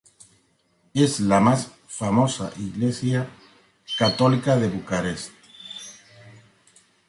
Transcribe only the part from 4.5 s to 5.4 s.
de Bucarest.